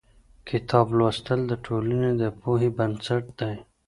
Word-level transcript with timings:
کتاب 0.49 0.87
لوستل 0.97 1.39
د 1.47 1.53
ټولنې 1.65 2.11
د 2.21 2.23
پوهې 2.41 2.69
بنسټ 2.77 3.23
دی. 3.39 3.55